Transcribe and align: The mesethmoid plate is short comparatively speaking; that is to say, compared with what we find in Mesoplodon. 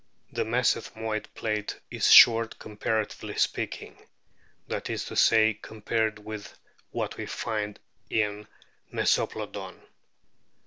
The 0.31 0.43
mesethmoid 0.45 1.27
plate 1.35 1.79
is 1.91 2.09
short 2.11 2.57
comparatively 2.57 3.35
speaking; 3.35 4.03
that 4.67 4.89
is 4.89 5.05
to 5.05 5.15
say, 5.15 5.53
compared 5.61 6.17
with 6.17 6.57
what 6.89 7.17
we 7.17 7.27
find 7.27 7.79
in 8.09 8.47
Mesoplodon. 8.91 9.79